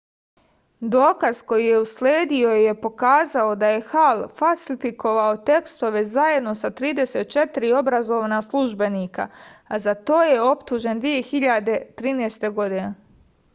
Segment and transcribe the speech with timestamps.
[0.93, 8.39] dokaz koji je usledio je pokazao da je hal falsifikovao testove zajedno sa 34 obrazovna
[8.49, 9.27] službenika
[9.67, 12.81] a za to je optužen 2013